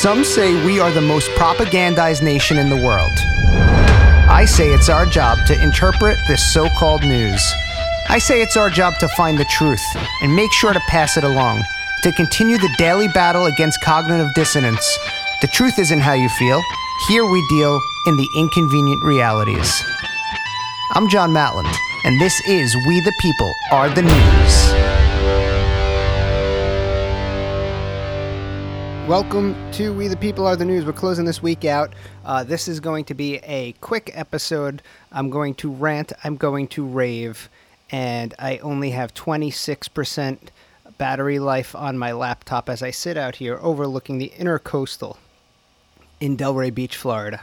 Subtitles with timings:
[0.00, 3.12] Some say we are the most propagandized nation in the world.
[4.28, 7.40] I say it's our job to interpret this so called news.
[8.08, 9.84] I say it's our job to find the truth
[10.22, 11.62] and make sure to pass it along,
[12.02, 14.98] to continue the daily battle against cognitive dissonance.
[15.40, 16.60] The truth isn't how you feel.
[17.06, 19.84] Here we deal in the inconvenient realities.
[20.94, 21.72] I'm John Matland,
[22.04, 24.71] and this is We the People Are the News.
[29.08, 30.86] Welcome to We the People Are the News.
[30.86, 31.92] We're closing this week out.
[32.24, 34.80] Uh, this is going to be a quick episode.
[35.10, 37.50] I'm going to rant, I'm going to rave,
[37.90, 40.38] and I only have 26%
[40.98, 45.16] battery life on my laptop as I sit out here overlooking the intercoastal
[46.20, 47.40] in Delray Beach, Florida.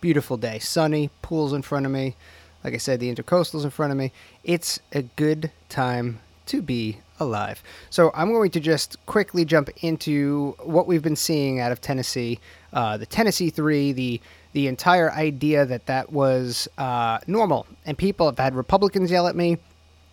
[0.00, 2.16] Beautiful day, sunny, pools in front of me.
[2.64, 4.12] Like I said, the intercoastal's in front of me.
[4.44, 7.62] It's a good time to be alive.
[7.90, 12.40] So I'm going to just quickly jump into what we've been seeing out of Tennessee,
[12.72, 14.20] uh, the Tennessee Three, the
[14.52, 19.34] the entire idea that that was uh, normal, and people have had Republicans yell at
[19.34, 19.56] me,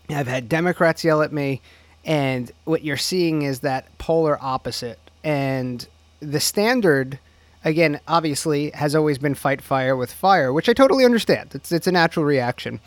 [0.10, 1.62] I've had Democrats yell at me,
[2.04, 5.00] and what you're seeing is that polar opposite.
[5.24, 5.88] And
[6.20, 7.20] the standard,
[7.64, 11.52] again, obviously, has always been fight fire with fire, which I totally understand.
[11.54, 12.80] It's it's a natural reaction,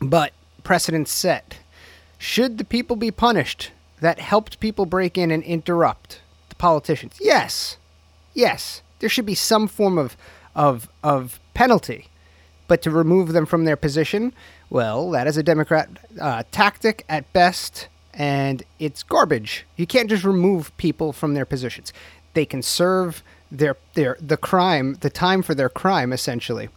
[0.00, 1.58] but precedent set
[2.22, 6.20] should the people be punished that helped people break in and interrupt
[6.50, 7.18] the politicians?
[7.20, 7.78] Yes.
[8.32, 8.80] Yes.
[9.00, 10.16] There should be some form of
[10.54, 12.06] of of penalty.
[12.68, 14.32] But to remove them from their position,
[14.70, 15.88] well, that is a Democrat
[16.20, 19.66] uh, tactic at best, and it's garbage.
[19.76, 21.92] You can't just remove people from their positions.
[22.34, 26.68] They can serve their their the crime, the time for their crime, essentially.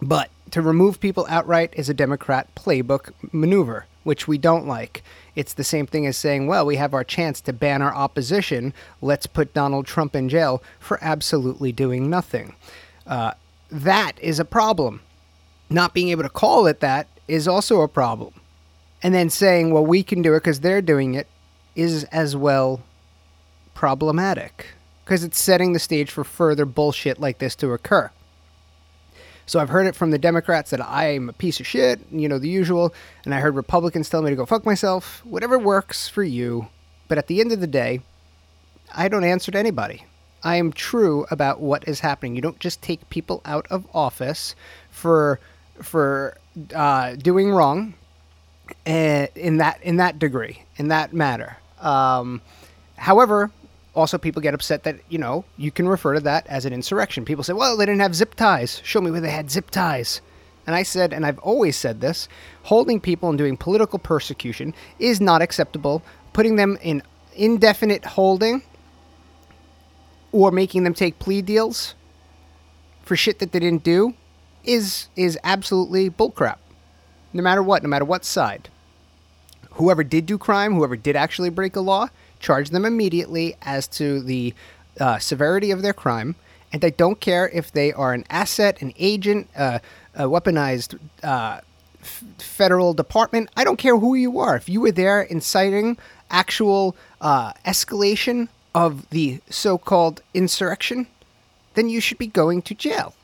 [0.00, 5.02] But to remove people outright is a Democrat playbook maneuver which we don't like.
[5.34, 8.74] It's the same thing as saying, well, we have our chance to ban our opposition.
[9.00, 12.54] Let's put Donald Trump in jail for absolutely doing nothing.
[13.06, 13.32] Uh,
[13.70, 15.00] that is a problem.
[15.70, 18.34] Not being able to call it that is also a problem.
[19.02, 21.28] And then saying, well, we can do it because they're doing it
[21.76, 22.80] is as well
[23.74, 28.10] problematic because it's setting the stage for further bullshit like this to occur.
[29.48, 32.38] So I've heard it from the Democrats that I'm a piece of shit, you know,
[32.38, 32.92] the usual.
[33.24, 36.68] And I heard Republicans tell me to go fuck myself, whatever works for you.
[37.08, 38.02] But at the end of the day,
[38.94, 40.04] I don't answer to anybody.
[40.44, 42.36] I am true about what is happening.
[42.36, 44.54] You don't just take people out of office
[44.90, 45.40] for
[45.82, 46.36] for
[46.74, 47.94] uh, doing wrong
[48.84, 51.56] eh, in that in that degree, in that matter.
[51.80, 52.42] Um,
[52.96, 53.50] however,
[53.98, 57.24] also people get upset that you know you can refer to that as an insurrection.
[57.24, 58.80] People say well they didn't have zip ties.
[58.84, 60.20] Show me where they had zip ties.
[60.66, 62.28] And i said and i've always said this
[62.62, 66.02] holding people and doing political persecution is not acceptable.
[66.32, 67.02] Putting them in
[67.34, 68.62] indefinite holding
[70.30, 71.96] or making them take plea deals
[73.02, 74.14] for shit that they didn't do
[74.62, 76.58] is is absolutely bullcrap.
[77.32, 78.68] No matter what no matter what side.
[79.72, 82.08] Whoever did do crime whoever did actually break a law
[82.40, 84.54] charge them immediately as to the
[85.00, 86.34] uh, severity of their crime,
[86.72, 89.78] and I don't care if they are an asset, an agent, uh,
[90.14, 91.60] a weaponized uh,
[92.00, 93.48] f- federal department.
[93.56, 94.56] I don't care who you are.
[94.56, 95.96] If you were there inciting
[96.30, 101.06] actual uh, escalation of the so-called insurrection,
[101.74, 103.14] then you should be going to jail,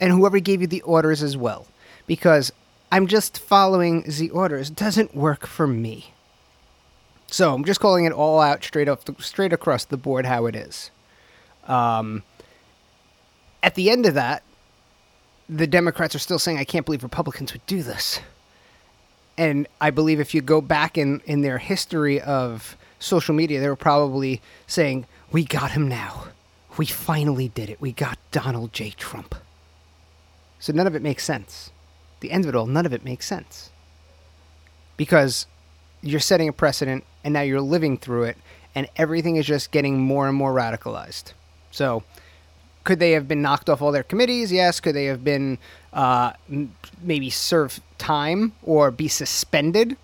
[0.00, 1.66] and whoever gave you the orders as well,
[2.06, 2.52] because
[2.90, 6.12] I'm just following the orders doesn't work for me.
[7.30, 10.56] So I'm just calling it all out straight up, straight across the board how it
[10.56, 10.90] is.
[11.66, 12.24] Um,
[13.62, 14.42] at the end of that,
[15.48, 18.20] the Democrats are still saying, "I can't believe Republicans would do this."
[19.38, 23.68] And I believe if you go back in in their history of social media, they
[23.68, 26.26] were probably saying, "We got him now.
[26.76, 27.80] We finally did it.
[27.80, 28.90] We got Donald J.
[28.90, 29.36] Trump."
[30.58, 31.70] So none of it makes sense.
[32.20, 33.70] The end of it all, none of it makes sense.
[34.96, 35.46] Because
[36.02, 38.36] you're setting a precedent and now you're living through it
[38.74, 41.32] and everything is just getting more and more radicalized.
[41.70, 42.02] So
[42.84, 44.52] could they have been knocked off all their committees?
[44.52, 44.80] Yes.
[44.80, 45.58] Could they have been
[45.92, 49.96] uh, m- maybe serve time or be suspended?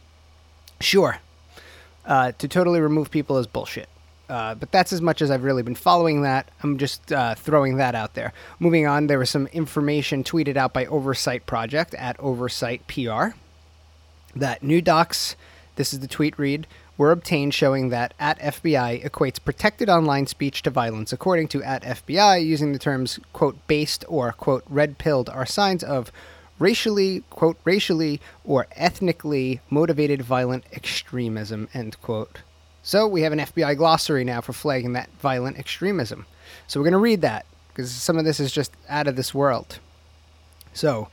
[0.80, 1.18] Sure.
[2.04, 3.88] Uh, to totally remove people is bullshit.
[4.28, 6.50] Uh, but that's as much as I've really been following that.
[6.62, 8.32] I'm just uh, throwing that out there.
[8.58, 13.28] Moving on, there was some information tweeted out by Oversight Project at Oversight PR
[14.34, 15.36] that new docs
[15.76, 16.66] this is the tweet read
[16.98, 21.12] were obtained showing that at FBI equates protected online speech to violence.
[21.12, 25.84] According to at FBI, using the terms quote based or quote red pilled are signs
[25.84, 26.10] of
[26.58, 32.40] racially quote racially or ethnically motivated violent extremism end quote.
[32.82, 36.24] So we have an FBI glossary now for flagging that violent extremism.
[36.66, 39.34] So we're going to read that because some of this is just out of this
[39.34, 39.80] world.
[40.72, 41.08] So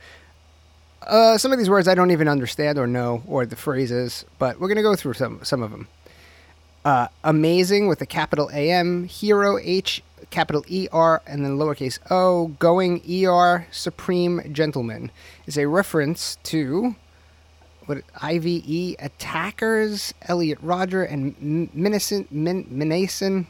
[1.06, 4.58] uh, some of these words I don't even understand or know, or the phrases, but
[4.58, 5.88] we're going to go through some, some of them.
[6.84, 13.00] Uh, amazing with a capital AM, hero H, capital ER, and then lowercase o, going
[13.08, 15.10] ER, supreme gentleman
[15.46, 16.94] is a reference to
[17.86, 21.36] what IVE attackers, Elliot Rodger, and
[21.74, 23.46] Minison, Min,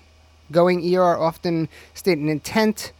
[0.50, 2.92] going ER often state an intent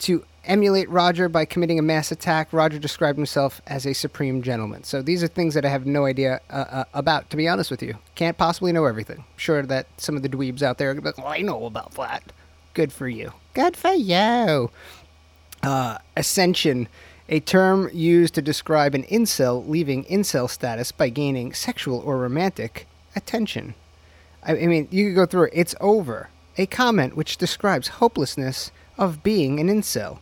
[0.00, 2.52] to emulate Rodger by committing a mass attack.
[2.52, 4.84] Rodger described himself as a supreme gentleman.
[4.84, 7.70] So these are things that I have no idea uh, uh, about, to be honest
[7.70, 7.94] with you.
[8.14, 9.18] Can't possibly know everything.
[9.18, 11.92] I'm sure that some of the dweebs out there are like, well, I know about
[11.92, 12.32] that.
[12.74, 13.32] Good for you.
[13.54, 14.70] Good for you.
[15.62, 16.88] Uh, ascension,
[17.28, 22.86] a term used to describe an incel leaving incel status by gaining sexual or romantic
[23.14, 23.74] attention.
[24.42, 25.52] I, I mean, you could go through it.
[25.54, 26.30] It's over.
[26.58, 30.18] A comment which describes hopelessness of being an incel.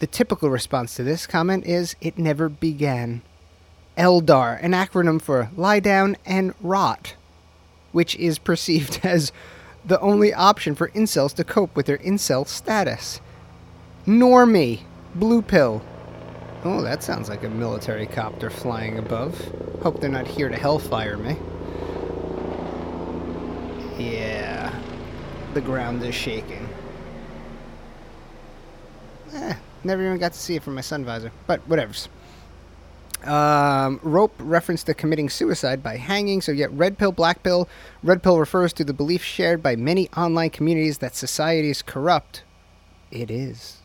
[0.00, 3.20] The typical response to this comment is, it never began.
[3.98, 7.16] LDAR, an acronym for lie down and rot,
[7.92, 9.30] which is perceived as
[9.84, 13.20] the only option for incels to cope with their incel status.
[14.06, 14.80] Normie,
[15.14, 15.82] blue pill.
[16.64, 19.38] Oh, that sounds like a military copter flying above.
[19.82, 21.36] Hope they're not here to hellfire me.
[23.98, 24.74] Yeah,
[25.52, 26.66] the ground is shaking.
[29.82, 32.08] Never even got to see it from my sun visor, but whatever's.
[33.24, 36.40] Um, rope reference to committing suicide by hanging.
[36.40, 37.68] So, yet red pill, black pill.
[38.02, 42.44] Red pill refers to the belief shared by many online communities that society is corrupt.
[43.10, 43.78] It is.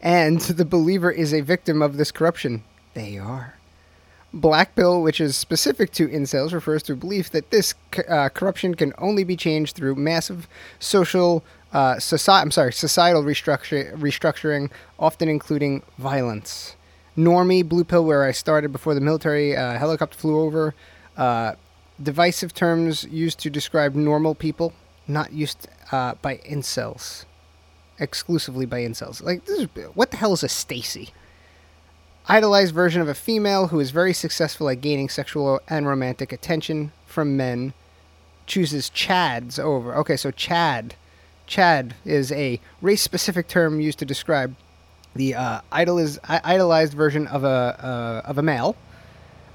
[0.00, 2.64] And the believer is a victim of this corruption.
[2.94, 3.54] They are.
[4.32, 7.74] Black pill, which is specific to incels, refers to a belief that this
[8.08, 10.46] uh, corruption can only be changed through massive
[10.78, 11.42] social
[11.72, 11.98] uh,
[12.28, 16.76] I'm sorry, societal restructuring, often including violence.
[17.16, 20.74] Normie, blue pill, where I started before the military uh, helicopter flew over.
[21.16, 21.54] Uh,
[22.02, 24.72] divisive terms used to describe normal people,
[25.06, 27.24] not used uh, by incels,
[27.98, 29.22] exclusively by incels.
[29.22, 31.10] Like, is, what the hell is a Stacy?
[32.28, 36.92] Idolized version of a female who is very successful at gaining sexual and romantic attention
[37.06, 37.72] from men.
[38.46, 39.94] Chooses Chads over.
[39.96, 40.94] Okay, so Chad
[41.48, 44.54] Chad is a race specific term used to describe
[45.16, 48.76] the uh, idoliz- idolized version of a, uh, of a male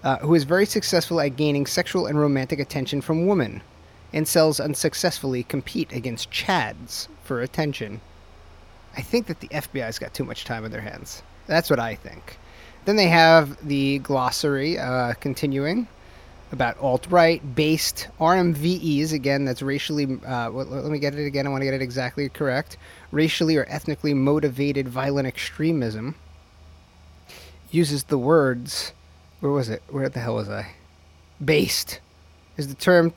[0.04, 3.62] uh, who is very successful at gaining sexual and romantic attention from women.
[4.12, 8.02] and Incels unsuccessfully compete against Chads for attention.
[8.98, 11.24] I think that the FBI's got too much time on their hands.
[11.48, 12.38] That's what I think.
[12.86, 15.88] Then they have the glossary uh, continuing
[16.54, 19.12] about alt right based RMVEs.
[19.12, 21.46] Again, that's racially, uh, let, me get it again.
[21.46, 22.78] I want to get it exactly correct.
[23.12, 26.16] Racially or ethnically motivated violent extremism
[27.72, 28.94] uses the words,
[29.40, 29.84] where was it?
[29.90, 30.74] Where the hell was I?
[31.44, 32.00] Based
[32.56, 33.14] is the term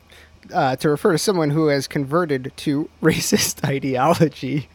[0.53, 4.69] uh, to refer to someone who has converted to racist ideology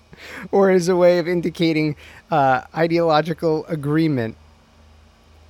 [0.53, 1.97] or as a way of indicating
[2.31, 4.37] uh, ideological agreement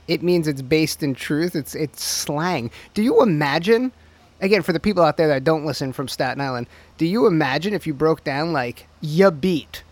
[0.09, 1.55] it means it's based in truth.
[1.55, 2.71] It's it's slang.
[2.95, 3.93] Do you imagine?
[4.41, 6.67] Again, for the people out there that don't listen from Staten Island,
[6.99, 9.83] do you imagine if you broke down like "ya beat,"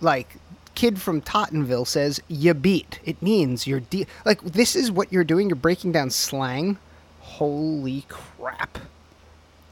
[0.00, 0.36] like
[0.74, 2.98] kid from Tottenville says "ya beat"?
[3.04, 5.48] It means you're de- like this is what you're doing.
[5.48, 6.78] You're breaking down slang.
[7.20, 8.78] Holy crap!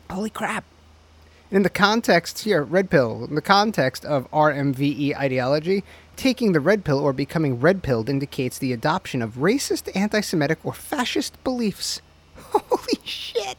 [0.09, 0.65] Holy crap!
[1.51, 3.27] In the context here, red pill.
[3.29, 5.85] In the context of RMVE ideology,
[6.16, 10.59] Taking the red pill or becoming red pilled indicates the adoption of racist, anti Semitic,
[10.64, 12.00] or fascist beliefs.
[12.37, 13.57] Holy shit!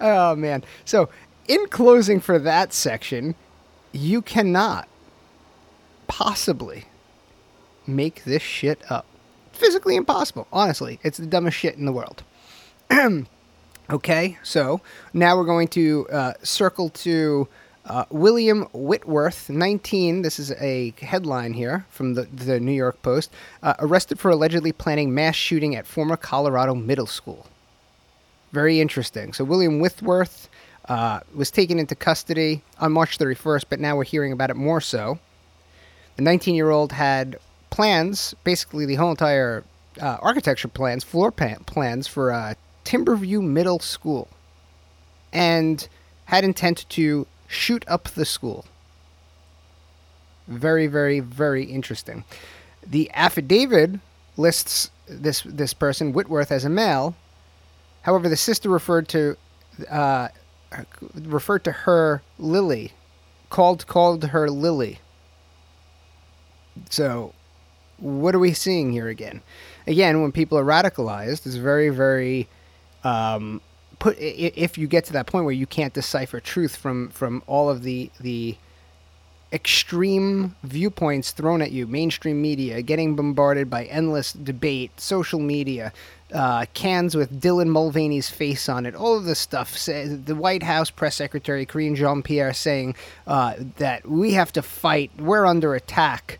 [0.00, 0.64] Oh man.
[0.84, 1.08] So,
[1.46, 3.34] in closing for that section,
[3.92, 4.88] you cannot
[6.06, 6.84] possibly
[7.86, 9.06] make this shit up.
[9.52, 10.46] Physically impossible.
[10.52, 12.22] Honestly, it's the dumbest shit in the world.
[13.90, 14.80] okay, so
[15.12, 17.48] now we're going to uh, circle to
[17.88, 23.32] uh, William Whitworth, 19, this is a headline here from the, the New York Post,
[23.62, 27.46] uh, arrested for allegedly planning mass shooting at former Colorado middle school.
[28.52, 29.32] Very interesting.
[29.32, 30.48] So, William Whitworth
[30.88, 34.80] uh, was taken into custody on March 31st, but now we're hearing about it more
[34.80, 35.18] so.
[36.16, 37.38] The 19 year old had
[37.70, 39.64] plans, basically the whole entire
[40.00, 42.54] uh, architecture plans, floor plan- plans for
[42.84, 44.28] Timberview Middle School,
[45.32, 45.88] and
[46.26, 48.66] had intent to shoot up the school.
[50.46, 52.24] Very, very, very interesting.
[52.86, 53.98] The affidavit
[54.36, 57.16] lists this this person Whitworth as a male.
[58.02, 59.36] However, the sister referred to
[59.90, 60.28] uh,
[61.14, 62.92] referred to her Lily,
[63.50, 65.00] called called her Lily.
[66.90, 67.34] So,
[67.98, 69.42] what are we seeing here again?
[69.86, 72.48] Again, when people are radicalized, it's very very.
[73.04, 73.60] Um,
[73.98, 77.68] put if you get to that point where you can't decipher truth from from all
[77.70, 78.56] of the the
[79.52, 85.92] extreme viewpoints thrown at you, mainstream media, getting bombarded by endless debate, social media,
[86.34, 89.74] uh, cans with Dylan Mulvaney's face on it, all of this stuff.
[89.86, 92.94] The White House press secretary, Karine Jean Pierre, saying
[93.26, 96.38] uh, that we have to fight, we're under attack.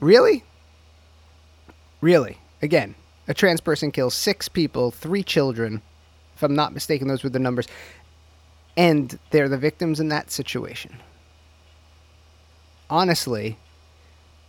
[0.00, 0.44] Really?
[2.00, 2.38] Really?
[2.60, 2.94] Again,
[3.26, 5.82] a trans person kills six people, three children.
[6.38, 7.68] If I'm not mistaken, those were the numbers.
[8.76, 10.98] And they're the victims in that situation
[12.90, 13.58] honestly,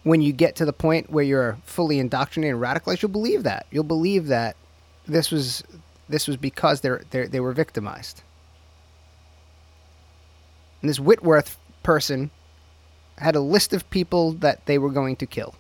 [0.04, 3.66] when you get to the point where you're fully indoctrinated and radicalized, you'll believe that.
[3.72, 4.56] You'll believe that
[5.06, 5.64] this was
[6.08, 8.22] this was because they're, they're they were victimized.
[10.82, 12.32] And this Whitworth person
[13.18, 15.56] had a list of people that they were going to kill.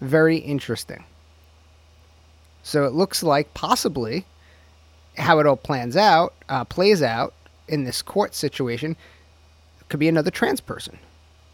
[0.00, 1.04] Very interesting.
[2.62, 4.26] So it looks like possibly
[5.16, 7.34] how it all plans out, uh, plays out
[7.68, 8.96] in this court situation
[9.90, 10.98] could be another trans person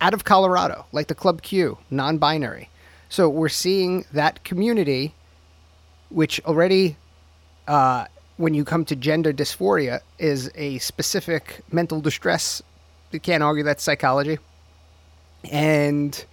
[0.01, 2.69] out of Colorado, like the Club Q, non binary.
[3.09, 5.15] So we're seeing that community,
[6.11, 6.97] which already,
[7.67, 12.63] uh, when you come to gender dysphoria, is a specific mental distress.
[13.11, 14.39] You can't argue that's psychology.
[15.51, 16.25] And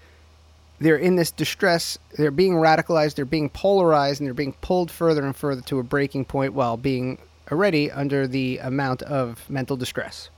[0.84, 5.26] they're in this distress, they're being radicalized, they're being polarized, and they're being pulled further
[5.26, 7.18] and further to a breaking point while being
[7.52, 10.30] already under the amount of mental distress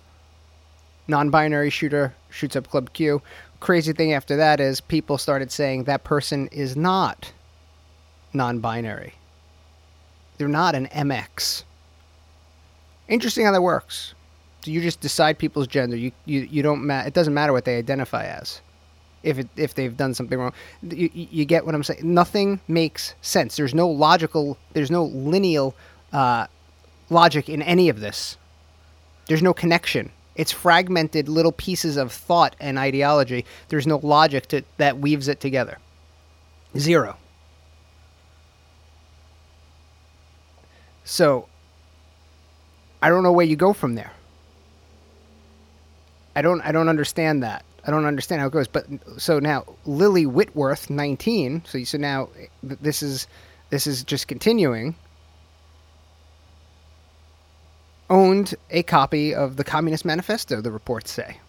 [1.08, 3.22] non-binary shooter shoots up Club Q.
[3.60, 7.32] Crazy thing after that is people started saying that person is not
[8.34, 9.14] non-binary.
[10.38, 11.64] They're not an MX.
[13.08, 14.14] Interesting how that works.
[14.64, 15.96] So you just decide people's gender.
[15.96, 18.62] You you, you don't ma- it doesn't matter what they identify as.
[19.26, 20.54] If it, if they've done something wrong,
[20.84, 22.02] you, you get what I'm saying.
[22.04, 23.58] Nothing makes sense.
[23.58, 24.58] There's no logical.
[24.74, 25.76] There's no lineal
[26.14, 26.48] uh,
[27.10, 28.38] logic in any of this.
[29.28, 33.46] There's no connection it's fragmented little pieces of thought and ideology.
[33.70, 35.80] There's no logic to, that weaves it together.
[36.78, 37.18] Zero.
[41.06, 41.48] So,
[43.02, 44.12] I don't know where you go from there.
[46.36, 46.60] I don't.
[46.62, 47.64] I don't understand that.
[47.86, 48.68] I don't understand how it goes.
[48.68, 48.86] But
[49.18, 51.64] so now Lily Whitworth, 19.
[51.66, 52.30] So so now
[52.64, 53.28] this is
[53.70, 54.96] this is just continuing
[58.10, 61.40] owned a copy of the Communist Manifesto, the reports say.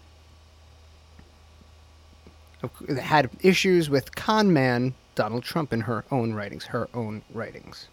[2.99, 7.87] Had issues with con man Donald Trump in her own writings, her own writings.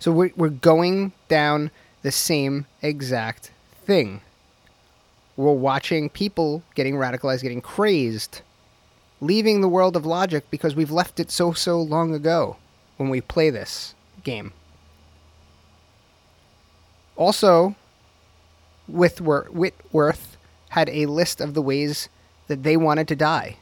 [0.00, 1.70] So we're, we're going down
[2.02, 3.52] the same exact
[3.84, 4.20] thing.
[5.36, 8.42] We're watching people getting radicalized, getting crazed,
[9.20, 12.56] leaving the world of logic because we've left it so, so long ago
[12.96, 14.52] when we play this game.
[17.16, 17.74] Also,
[18.88, 20.36] Whitworth
[20.70, 22.08] had a list of the ways
[22.48, 23.56] that they wanted to die,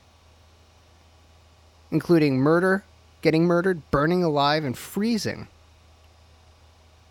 [1.90, 2.84] including murder,
[3.20, 5.48] getting murdered, burning alive, and freezing.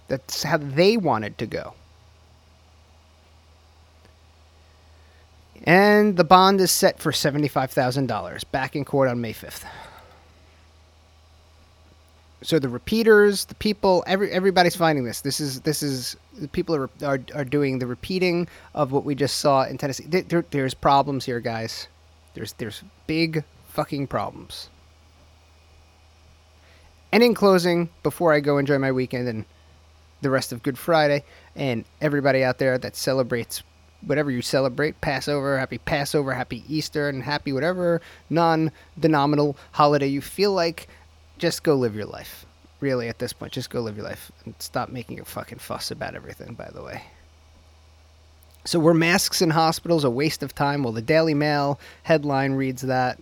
[0.08, 1.74] That's how they wanted to go.
[5.64, 9.66] And the bond is set for $75,000 back in court on May 5th
[12.44, 15.22] so the repeaters, the people, every everybody's finding this.
[15.22, 19.16] This is this is the people are are, are doing the repeating of what we
[19.16, 20.06] just saw in Tennessee.
[20.08, 21.88] There, there's problems here, guys.
[22.34, 24.70] There's there's big fucking problems.
[27.12, 29.46] And in closing, before I go enjoy my weekend and
[30.22, 31.24] the rest of Good Friday,
[31.56, 33.64] and everybody out there that celebrates
[34.06, 40.22] whatever you celebrate Passover, happy Passover, happy Easter, and happy whatever non denominational holiday you
[40.22, 40.88] feel like
[41.38, 42.46] just go live your life.
[42.80, 45.92] Really, at this point, just go live your life and stop making a fucking fuss
[45.92, 47.04] about everything, by the way.
[48.66, 50.84] So, were masks in hospitals a waste of time?
[50.84, 53.20] Well, the Daily Mail headline reads that.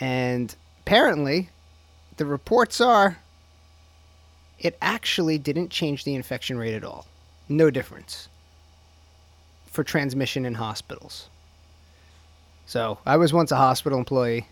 [0.00, 1.50] And apparently,
[2.16, 3.18] the reports are
[4.58, 7.06] it actually didn't change the infection rate at all.
[7.48, 8.28] No difference
[9.72, 11.28] for transmission in hospitals.
[12.66, 14.46] So, I was once a hospital employee,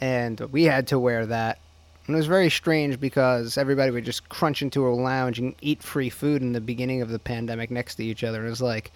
[0.00, 1.58] and we had to wear that
[2.06, 5.82] and it was very strange because everybody would just crunch into a lounge and eat
[5.82, 8.38] free food in the beginning of the pandemic next to each other.
[8.38, 8.92] And it was like,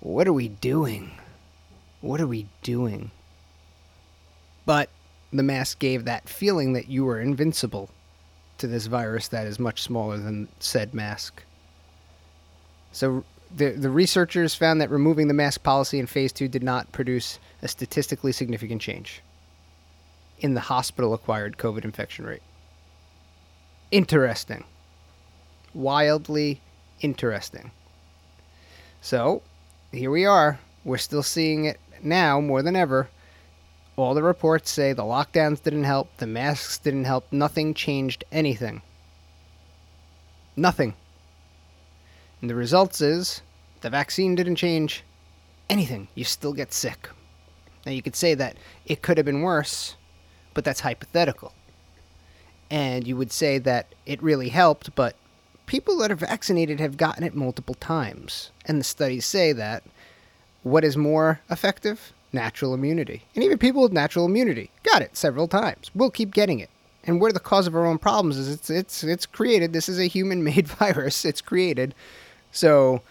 [0.00, 1.10] what are we doing?
[2.00, 3.10] What are we doing?
[4.64, 4.88] But
[5.30, 7.90] the mask gave that feeling that you were invincible.
[8.58, 11.44] to this virus that is much smaller than said mask.
[12.92, 16.92] So the the researchers found that removing the mask policy in phase 2 did not
[16.92, 19.22] produce a statistically significant change
[20.40, 22.42] in the hospital acquired COVID infection rate.
[23.90, 24.64] Interesting.
[25.74, 26.60] Wildly
[27.00, 27.70] interesting.
[29.00, 29.42] So,
[29.92, 30.58] here we are.
[30.84, 33.08] We're still seeing it now more than ever.
[33.96, 38.82] All the reports say the lockdowns didn't help, the masks didn't help, nothing changed anything.
[40.56, 40.94] Nothing.
[42.40, 43.42] And the results is
[43.80, 45.02] the vaccine didn't change
[45.68, 46.08] anything.
[46.14, 47.08] You still get sick.
[47.84, 49.96] Now you could say that it could have been worse,
[50.54, 51.52] but that's hypothetical.
[52.70, 55.16] And you would say that it really helped, but
[55.66, 58.50] people that are vaccinated have gotten it multiple times.
[58.66, 59.82] And the studies say that
[60.62, 62.12] what is more effective?
[62.32, 63.22] Natural immunity.
[63.34, 65.90] And even people with natural immunity got it several times.
[65.94, 66.68] We'll keep getting it.
[67.04, 69.72] And we're the cause of our own problems is it's it's it's created.
[69.72, 71.24] This is a human made virus.
[71.24, 71.94] It's created.
[72.52, 73.02] So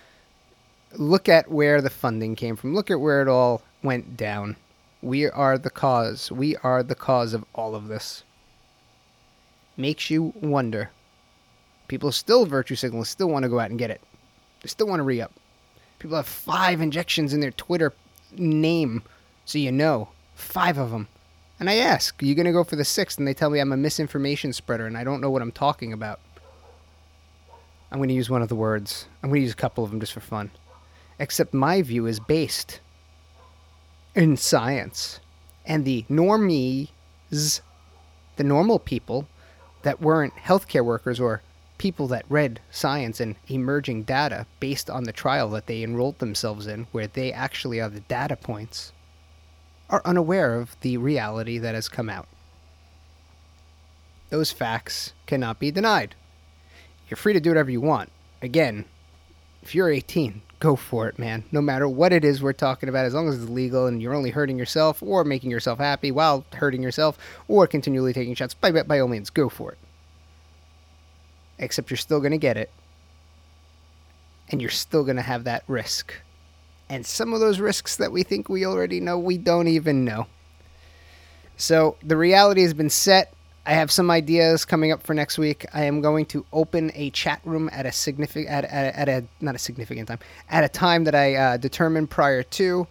[0.93, 2.73] look at where the funding came from.
[2.73, 4.55] Look at where it all went down.
[5.01, 6.31] We are the cause.
[6.31, 8.23] We are the cause of all of this.
[9.75, 10.89] Makes you wonder.
[11.87, 14.01] People still virtue signal, still want to go out and get it.
[14.61, 15.31] They still want to re up.
[15.99, 17.93] People have five injections in their Twitter
[18.35, 19.03] name,
[19.45, 20.09] so you know.
[20.35, 21.07] Five of them.
[21.59, 23.17] And I ask, are you going to go for the sixth?
[23.17, 25.91] And they tell me I'm a misinformation spreader and I don't know what I'm talking
[25.93, 26.19] about.
[27.91, 29.07] I'm going to use one of the words.
[29.23, 30.51] I'm going to use a couple of them just for fun.
[31.19, 32.79] Except my view is based
[34.13, 35.19] in science.
[35.65, 36.89] And the normies,
[37.29, 39.27] the normal people
[39.83, 41.41] that weren't healthcare workers or
[41.77, 46.67] people that read science and emerging data based on the trial that they enrolled themselves
[46.67, 48.91] in, where they actually are the data points,
[49.89, 52.27] are unaware of the reality that has come out.
[54.29, 56.15] Those facts cannot be denied.
[57.09, 58.11] You're free to do whatever you want.
[58.41, 58.85] Again,
[59.63, 61.43] if you're 18, go for it, man.
[61.51, 64.13] No matter what it is we're talking about, as long as it's legal and you're
[64.13, 67.17] only hurting yourself or making yourself happy while hurting yourself
[67.47, 69.77] or continually taking shots, by, by all means, go for it
[71.59, 72.71] except you're still going to get it.
[74.49, 76.13] And you're still going to have that risk.
[76.89, 80.27] And some of those risks that we think we already know, we don't even know.
[81.57, 83.33] So the reality has been set.
[83.67, 85.65] I have some ideas coming up for next week.
[85.73, 89.25] I am going to open a chat room at a significant at, at, at a
[89.41, 92.87] not a significant time at a time that I uh, determined prior to,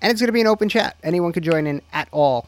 [0.00, 0.96] and it's going to be an open chat.
[1.02, 2.46] Anyone could join in at all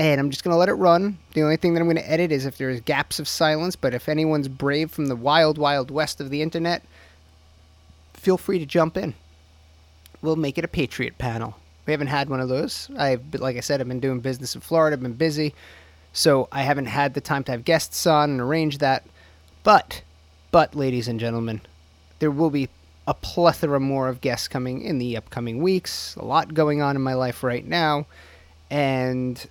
[0.00, 1.18] and I'm just going to let it run.
[1.34, 3.92] The only thing that I'm going to edit is if there's gaps of silence, but
[3.92, 6.82] if anyone's brave from the wild, wild west of the internet,
[8.14, 9.12] feel free to jump in.
[10.22, 11.54] We'll make it a Patriot panel.
[11.84, 12.88] We haven't had one of those.
[12.96, 15.54] I've, like I said, I've been doing business in Florida, I've been busy,
[16.12, 19.04] so I haven't had the time to have guests on and arrange that.
[19.62, 20.02] But,
[20.50, 21.60] but, ladies and gentlemen,
[22.18, 22.68] there will be
[23.06, 26.16] a plethora more of guests coming in the upcoming weeks.
[26.16, 28.06] A lot going on in my life right now,
[28.70, 29.46] and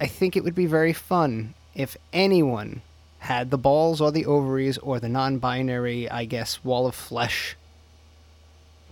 [0.00, 2.82] I think it would be very fun if anyone
[3.20, 7.56] had the balls or the ovaries or the non binary, I guess, wall of flesh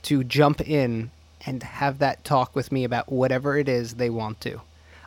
[0.03, 1.11] to jump in
[1.45, 4.61] and have that talk with me about whatever it is they want to.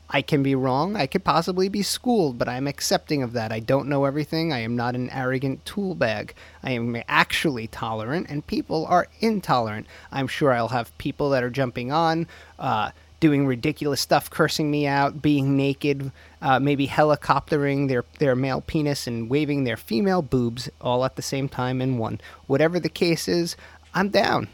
[0.10, 0.96] I can be wrong.
[0.96, 3.52] I could possibly be schooled, but I'm accepting of that.
[3.52, 4.54] I don't know everything.
[4.54, 6.36] I am not an arrogant tool bag.
[6.64, 9.88] I am actually tolerant, and people are intolerant.
[10.12, 12.28] I'm sure I'll have people that are jumping on,
[12.60, 18.62] uh, doing ridiculous stuff, cursing me out, being naked, uh, maybe helicoptering their, their male
[18.62, 22.22] penis and waving their female boobs all at the same time in one.
[22.46, 23.56] Whatever the case is,
[23.94, 24.50] I'm down.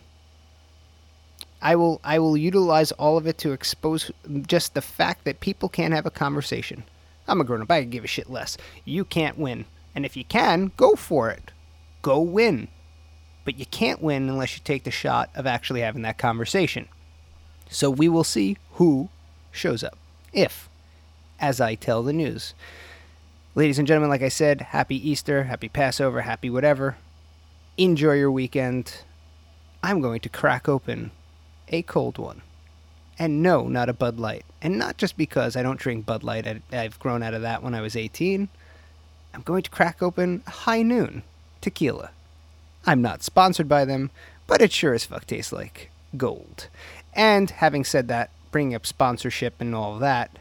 [1.62, 4.12] I will I will utilize all of it to expose
[4.48, 6.84] just the fact that people can't have a conversation.
[7.28, 7.72] I'm a grown up.
[7.72, 8.58] I give a shit less.
[8.84, 9.66] You can't win.
[9.94, 11.52] And if you can, go for it.
[12.02, 12.68] Go win.
[13.46, 16.88] But you can't win unless you take the shot of actually having that conversation.
[17.70, 19.10] So we will see who
[19.52, 19.98] shows up.
[20.34, 20.70] If,
[21.40, 22.54] as I tell the news.
[23.54, 26.98] Ladies and gentlemen, like I said, happy Easter, happy Passover, happy whatever.
[27.78, 29.04] Enjoy your weekend.
[29.84, 31.12] I'm going to crack open
[31.72, 32.42] a cold one.
[33.18, 34.46] And no, not a Bud Light.
[34.62, 37.64] And not just because I don't drink Bud Light, I, have grown out of that
[37.64, 38.50] when I was 18.
[39.34, 41.24] I'm going to crack open High Noon
[41.62, 42.12] tequila.
[42.86, 44.10] I'm not sponsored by them,
[44.48, 46.68] but it sure as fuck tastes like gold.
[47.14, 50.38] And having said that, bringing up sponsorship and all of that,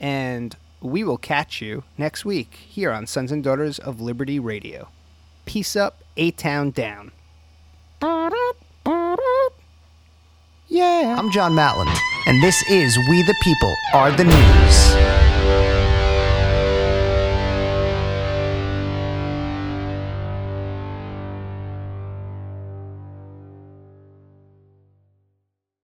[0.00, 4.88] And we will catch you next week here on Sons and Daughters of Liberty Radio.
[5.44, 7.12] Peace up, A Town down.
[10.68, 11.16] Yeah.
[11.18, 15.17] I'm John Matland, and this is We the People Are the News.